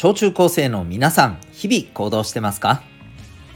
[0.00, 2.84] 小中高生の皆さん、日々行動してますか？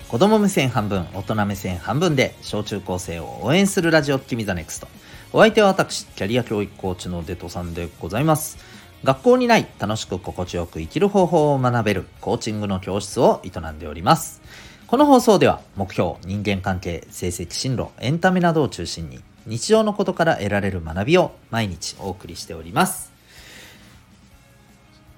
[0.08, 4.88] 子供目線半分、大人目線半分で小中高生を応援するラジオ君 the NEXT。
[5.32, 8.58] お相手は私、キャリア教育コーチのデトさんでございます。
[9.04, 14.42] 学校にない楽しく心地よく生きる方法を学べるコーチングの教室を営んでおります。
[14.88, 23.11] この放送では目標、人間関係、成績、進路、エンタメなどを中心に日常のことから得られる学びを毎日お送りしております。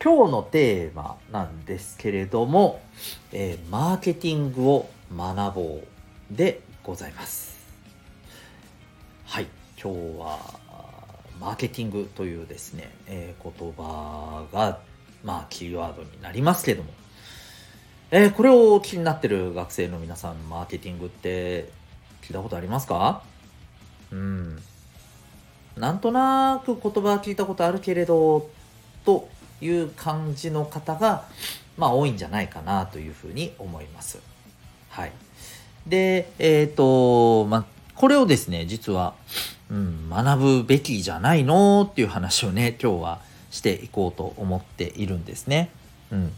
[0.04, 2.82] 今日のテーマなんですけれども、
[3.32, 5.86] えー、マーケティングを学ぼう
[6.30, 7.56] でございます。
[9.24, 9.46] はい、
[9.82, 10.38] 今日は
[11.40, 14.80] マーケティングというですね、えー、言葉が
[15.24, 16.90] まあキーワードになりますけども、
[18.10, 21.70] えー、これを気になってる学生の皆さん、マーケティングって
[22.20, 23.22] 聞いたことありますか？
[24.12, 24.58] うん。
[25.78, 28.50] なんとなく言葉は聞いたことあるけれど、
[29.06, 29.28] と
[29.64, 31.24] いう感じの方が、
[31.76, 34.18] まあ多いんじゃないかなというふうに思います。
[34.90, 35.12] はい。
[35.86, 39.14] で、えっ、ー、と、まあ、これをですね、実は、
[39.70, 43.20] うん、学ぶべきじゃないのっていう話をね、今日は
[43.50, 45.70] していこうと思っているんですね。
[46.10, 46.32] うん。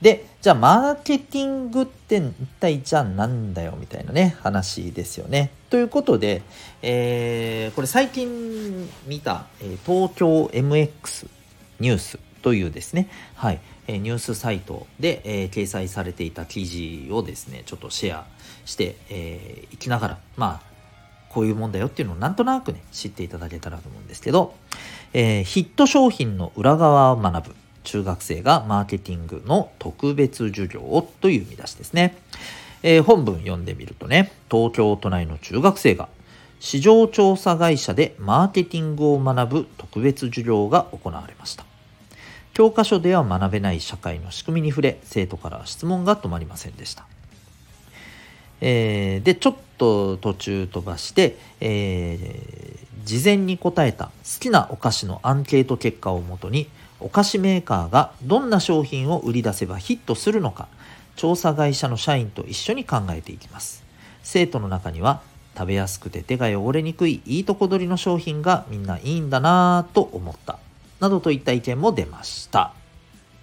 [0.00, 5.50] で、じゃあマーケティングって一体じゃあなんだよみたいなね、話ですよね。
[5.68, 6.42] ということで、
[6.82, 11.28] えー、これ最近見た、え、東京 MX
[11.80, 18.26] ニュースというですね、はい、え、ニュースサイトで、えー、掲載されていた記事をですね、ちょっとシェア
[18.64, 20.70] してい、えー、きながら、まあ、
[21.28, 24.54] こういうもんだよっていうのをなんとなくね、知っていただけたらと思うんですけど、
[25.12, 27.54] えー、ヒット商品の裏側を学ぶ。
[27.82, 32.16] 中学生がマーケティングの特別授業という見出しですね。
[32.82, 36.08] えー、本文読んでみるとね、東京都内の中学生が
[36.60, 41.69] 市場調査会社でマーケティングを学ぶ特別授業が行われました。
[42.60, 47.06] 教科書では学べない社会の仕組みに触れ、生徒から質問が止まりませんでした。
[48.60, 54.10] えー、で、ちょっと途中飛ばして、えー、事前に答えた好
[54.40, 56.68] きなお菓子のアンケート結果をもとに
[57.00, 60.68] お菓子メーカーがどんな商品を売り出せばヒットするのか
[61.16, 63.82] 調査会社の社員と一緒に考えていきます
[64.22, 65.22] 生徒の中には
[65.56, 70.58] 食べやすくて手が汚れにくいいいとこ取りの商品がみんないいんだなぁと思った
[71.00, 72.74] などといった意見も出ました。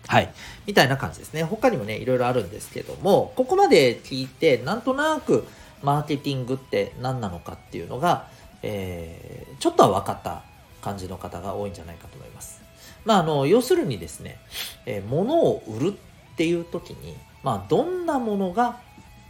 [0.07, 0.33] はい。
[0.65, 1.43] みたいな感じですね。
[1.43, 5.45] 他にもねいろいろあるんですけどもここまで聞いてなんとなく
[5.83, 8.27] マーケティングって何なのかっていうのが、
[8.63, 10.43] えー、ちょっとは分かった
[10.81, 12.61] 感じの方が多いんじゃないかと思います。
[13.05, 14.39] まあ、あの、要するにですね、
[14.85, 18.79] えー、物を売るっていう時に、まあ、どんなものが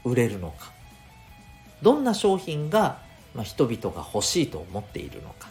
[0.03, 0.71] 売れるのか、
[1.81, 2.97] どんな商品が、
[3.35, 5.49] まあ、人々が欲しいと思っているのか、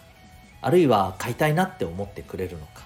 [0.63, 2.85] あるいは買いたいなって思ってくれるのか、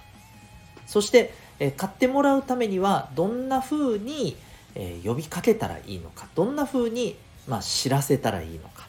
[0.85, 4.35] そして、え、買ってもらうためには、どんな風に、
[4.75, 7.15] え、呼びかけたらいいのか、どんな風に、
[7.47, 8.87] まあ、知らせたらいいのか、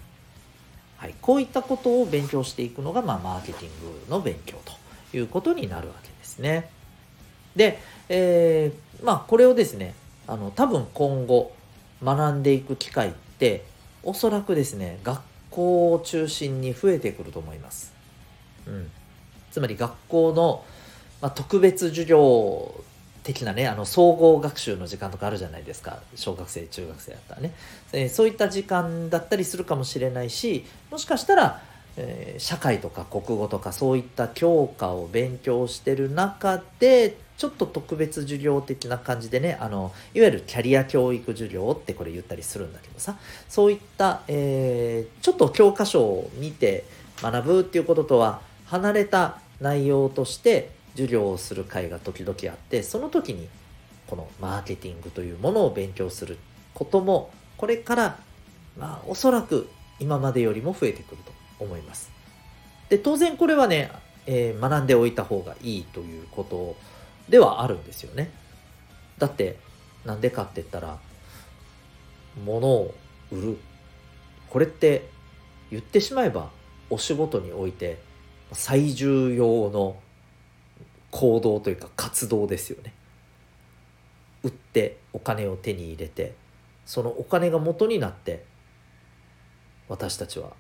[0.99, 3.71] はい、こういったことを勉強していくのが、まあ、マーケティン
[4.07, 6.71] グの勉強ということになるわけですね。
[7.57, 7.79] で、
[8.09, 9.95] えー、まあこれをですね、
[10.27, 11.53] あの多分今後
[12.03, 13.65] 学んでいく機会って
[14.03, 15.21] おそらくですね、学
[15.51, 17.93] 校を中心に増えてくると思います。
[18.67, 18.91] うん。
[19.51, 20.65] つまり学校の、
[21.21, 22.83] まあ、特別授業
[23.23, 26.01] 的なね、あの総合学習の時間とかあるじゃないですか。
[26.15, 27.53] 小学生、中学生だったらね。
[27.93, 31.63] えー、そういった時間だったりするかもしれないし、もしかしたら
[31.97, 43.17] えー、社会とか国語とかそういった教科を勉強してる中でちょっと特別授業的な感じでねあのいわゆるキャリア教育授業ってこれ言ったりするんだけどさ
[43.49, 46.85] そういった、えー、ちょっと教科書を見て
[47.21, 48.41] 学ぶっていうこととは
[48.73, 53.49] 離れた内容として授業をする会が時々あってその時に
[54.07, 56.39] このマーケティングというものを勉強する
[56.75, 58.19] こともこれから
[58.79, 59.69] まあおそらく
[60.01, 61.33] 今までよりも増えてくると
[61.63, 62.11] 思います。
[62.89, 63.91] で、当然これはね、
[64.27, 66.77] えー、学んでおいた方がいいということ
[67.29, 68.31] ではあるんですよね。
[69.19, 69.59] だって、
[70.05, 70.99] なんでかって言ったら、
[72.45, 72.95] 物を
[73.31, 73.59] 売る。
[74.51, 75.09] これって
[75.71, 76.51] 言ってしまえば
[76.91, 77.99] お仕事において
[78.55, 79.97] 最重要の
[81.11, 82.93] 行動というか活動ですよね。
[84.43, 86.35] 売ってお金を手に入れて
[86.85, 88.45] そのお金が元になって
[89.89, 90.51] 私たちは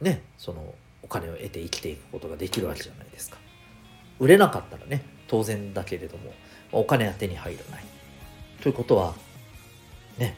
[0.00, 3.38] ねそのお金を得て生きていくことができるわけじゃないですか。
[4.18, 6.32] 売れなかったらね当然だけれども
[6.72, 7.84] お金は手に入らない。
[8.60, 9.14] ということは
[10.18, 10.36] ね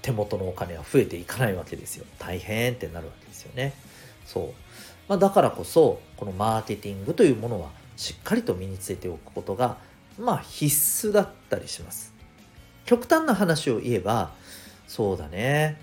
[0.00, 2.06] 手元のお金は増えていかないわけですよ。
[2.18, 3.72] 大変ってなるわけですよね。
[4.26, 4.54] そう、
[5.08, 9.76] まあ、だからこそこのマーケティングというものはしっかりと身についておくことが
[10.18, 12.12] まあ必須だったりします。
[12.84, 14.32] 極端な話を言えば
[14.86, 15.80] そうだね。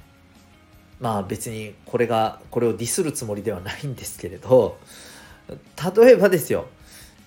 [0.99, 4.77] まあ別にこれがこれをディスるつもりではないんですけれど
[5.47, 6.67] 例えばですよ、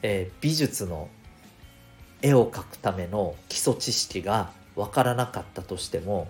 [0.02, 1.08] えー、美術の
[2.20, 6.28] 絵を描くための基礎知識が分からなかったとしても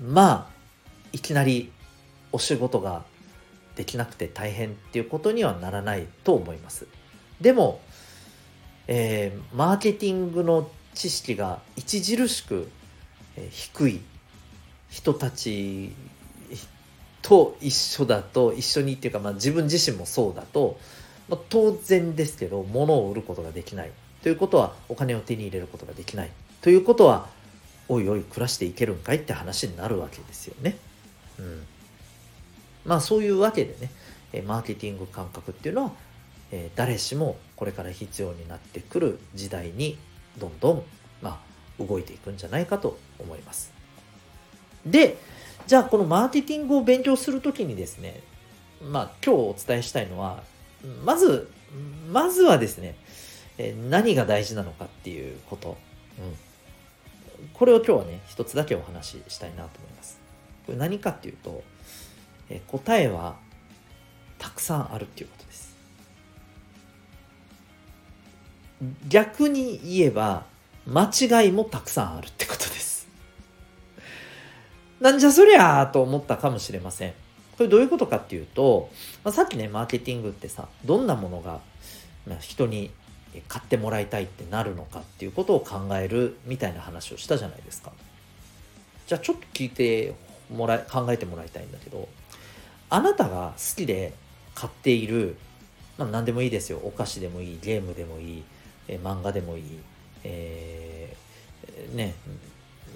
[0.00, 0.52] まあ
[1.12, 1.72] いきなり
[2.30, 3.04] お仕事が
[3.76, 6.86] できなくて大変っていうことにはならないと思います。
[7.40, 7.80] でも、
[8.86, 12.68] えー、マーケティングの知識が著しく
[13.50, 14.00] 低い
[14.90, 15.92] 人たち
[17.22, 20.78] と一緒だと一緒にっていうか、まあ、自分自身もそうだと、
[21.28, 23.90] まあ、当然ですけど物を売ることができない
[24.22, 26.30] ということはお金を手に入れることができない
[26.60, 27.28] ということは
[27.88, 30.76] おいおい暮らしていけるんかいって話になるわけですよね。
[31.38, 31.66] うん、
[32.84, 33.90] まあそういうわけでね
[34.32, 35.92] えマーケティング感覚っていうのは
[36.52, 39.98] え誰しもこれから必要になってくる時代に
[40.38, 40.82] どんどん、
[41.20, 41.40] ま
[41.80, 43.72] あ、動いていくんじゃないかと思います。
[44.84, 45.16] で、
[45.66, 48.20] じゃあこのマーケティングを勉強するときにですね、
[48.82, 50.42] まあ今日お伝えしたいのは、
[51.04, 51.50] まず、
[52.10, 52.96] まずはですね、
[53.58, 55.76] え何が大事なのかっていうこと。
[56.18, 56.36] うん。
[57.54, 60.20] これを今日はね、一つだけお話ししたいなと思います。
[60.66, 61.62] これ何かっていうと、
[62.52, 63.36] え答えは
[64.38, 65.76] たくさんあるっていうことです。
[69.08, 70.44] 逆に言えば
[70.86, 71.10] 間
[71.42, 73.06] 違いもたくさんあるってことです。
[75.00, 77.12] なんじゃそりゃと思ったかもしれません。
[77.56, 78.90] これどういうことかっていうと、
[79.24, 81.60] まあ、さっきね、マーケティングってさ、どんなものが
[82.40, 82.90] 人に
[83.48, 87.92] 買ってもらいたいってなるのかっていうことを考えるみたいな話をしたじゃないですか。
[89.06, 90.14] じゃあちょっと聞いて
[90.50, 92.08] もらい、考えてもらいたいんだけど、
[92.94, 94.12] あなたが好きで
[94.54, 95.36] 買っている、
[95.96, 96.78] まあ何でもいいですよ。
[96.84, 98.42] お菓子でもいい、ゲームでもいい、
[98.86, 99.80] えー、漫画でもいい、
[100.24, 102.14] えー、ね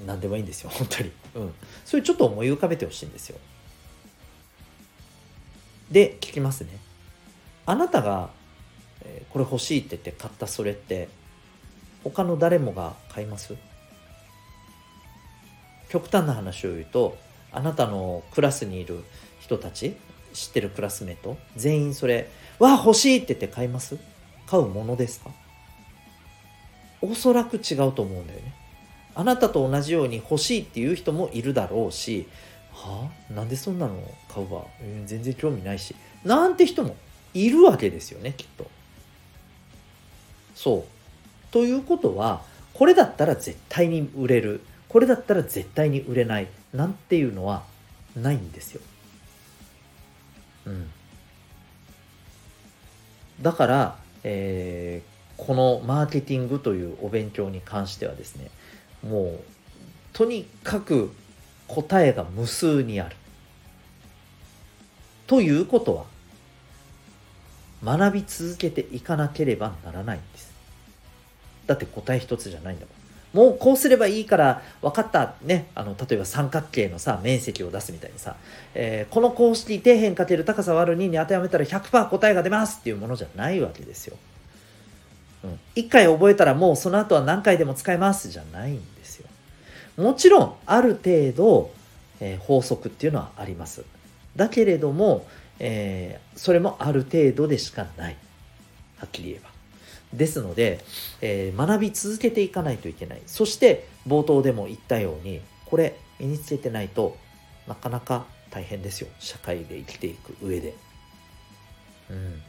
[0.06, 0.68] 何でもいいんですよ。
[0.76, 1.54] 本当に、うん、
[1.86, 3.38] それちょっと思い浮かべてほしいんですよ。
[5.90, 6.78] で聞きますね。
[7.64, 8.28] あなたが、
[9.02, 11.08] えー、これ欲しいって言って買ったそれって
[12.04, 13.56] 他の誰もが買います？
[15.88, 17.16] 極端な話を言うと
[17.56, 19.02] あなたのクラスにいる
[19.40, 19.96] 人たち
[20.34, 22.28] 知ってるクラスメート全員それ
[22.60, 23.96] 「わあ欲しい!」って言って買います？
[24.46, 25.30] 買うものですか？
[27.00, 28.54] おそらく違うと思うんだよね。
[29.14, 32.28] あなたと同じように欲しいっていう人もいるだろうし、
[32.72, 33.32] はあ？
[33.32, 33.94] なんでそんなの
[34.28, 35.96] 買うわ、えー、全然興味ないし。
[36.24, 36.94] なんて人も
[37.32, 38.66] いるわけですよね、きっと。
[40.54, 40.84] そう。
[41.52, 42.42] ということは、
[42.74, 44.60] これだったら絶対に売れる。
[44.88, 46.48] これだったら絶対に売れない。
[46.76, 47.62] なんていうのは
[48.14, 48.80] ないんですよ。
[50.66, 50.90] うん。
[53.40, 58.50] だから、えー、このマーケティングというお勉強に関してはですね
[59.06, 59.40] もう
[60.14, 61.12] とにかく
[61.68, 63.16] 答えが無数にある。
[65.26, 66.04] ということは
[67.84, 70.52] 学び続けていかなければならないんです。
[71.66, 73.05] だって答え一つじゃないんだもん。
[73.36, 78.34] もうこうすればいいから分かったねあの例えば三角形のさ面積を出すみたいにさ、
[78.74, 84.16] えー、この公式底辺かける高さ割る2に当てはめたら100%答えが出ますっていうものじゃないわけですよ。
[85.44, 89.28] うん、1回覚えたらもうその後は何回でも使えますじゃないんですよ。
[89.98, 91.70] もちろんある程度、
[92.20, 93.84] えー、法則っていうのはあります。
[94.34, 95.26] だけれども、
[95.58, 98.16] えー、それもある程度でしかない。
[98.96, 99.55] はっきり言えば。
[100.12, 100.80] ですので、
[101.20, 103.22] えー、学び続けていかないといけない。
[103.26, 107.16] そして冒頭でも言ったように、これ身につけてないと
[107.66, 109.08] なかなか大変ですよ。
[109.18, 110.74] 社会で生きていく上で。
[112.10, 112.42] うん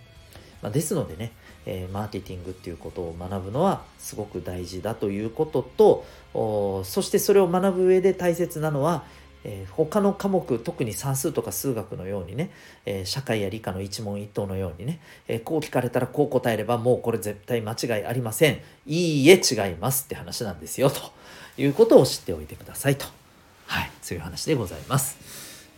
[0.61, 1.31] まあ、ですのでね、
[1.65, 6.05] えー、マーケティングっていうことを学ぶのはすごく大事だということと
[6.83, 9.03] そしてそれを学ぶ上で大切なのは、
[9.49, 12.51] えー、他の科目特に算数とか数学のようにね、
[12.85, 18.59] えー、社会や理科の一問一答のようにね、えこう聞かれたらこう答えればもうこれ絶対間違いありません。
[18.85, 20.99] いいえ違いますって話なんですよと
[21.57, 23.05] いうことを知っておいてくださいと。
[23.65, 25.17] はいそういう話でございます。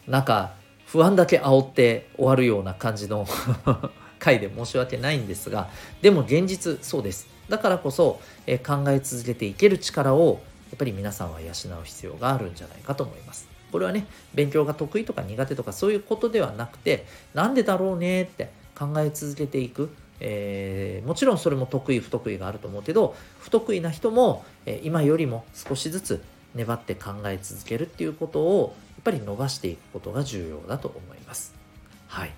[0.07, 0.53] なんか
[0.87, 3.27] 不安だけ煽って終わるような感じの
[4.17, 5.69] 回で申し訳ないんですが
[6.01, 7.27] でも現実そうです。
[7.49, 13.58] だからこそ、え、考え続けていける力をやっぱり皆さんは養う必要があるんじゃないかと思います。
[13.71, 19.89] これはね勉強が得意とか苦手とかそういうことではなくてなんでだろうねって考え続けていく
[20.21, 26.23] えー、もちろんそれも得意不得意があると思うけど不得意な人も、えー、今よりも少しずつ
[26.55, 31.53] 粘って考え続けるっていうことをやっぱり伸ばしていくことが重要だと思います。
[32.07, 32.31] はい。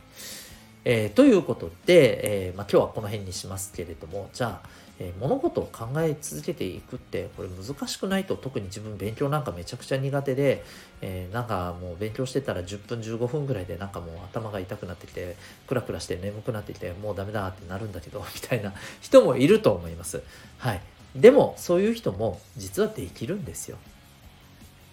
[0.84, 4.68] えー、ということで、え、まあ、今日はこの辺にしますけれども、じゃあ、
[5.04, 10.64] え、物事を考え続けていくってこれ難しくないと特に自分勉強なんかめちゃくちゃ苦手で、
[11.02, 15.36] えー、なんかもう勉強してたら10分15分ぐらいでなんかもう頭が痛くなってきて
[15.68, 20.22] クラクラして眠くなってきてもうダメだってなるんだけど みたいな人もいると思います。
[20.60, 20.82] はい。
[21.16, 23.78] でもそういう人も実はできるんですよ。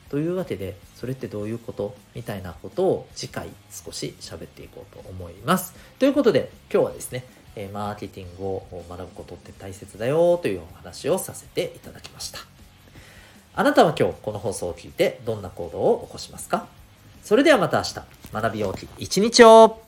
[0.09, 1.95] というわけでそれってどういうこと？
[2.15, 5.75] みたいなことを次回少し喋っていこうと思います。
[5.99, 7.25] ということで今日はですね
[7.57, 12.41] えマーケティングを学ぶことって大切だよというお話をさせていただきました。
[13.55, 16.67] あなたは今日この放送を聞いてどんな行動を起こしますか？
[17.25, 17.95] それではまた明日。
[18.33, 19.88] 学びようき一日を。